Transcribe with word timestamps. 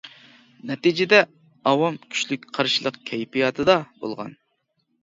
نەتىجىدە 0.69 1.19
ئاۋام 1.73 2.01
كۈچلۈك 2.07 2.49
قارشىلىق 2.59 2.99
كەيپىياتىدا 3.13 3.79
بولغان. 4.03 4.35